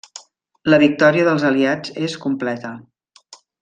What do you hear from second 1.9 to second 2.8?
és completa.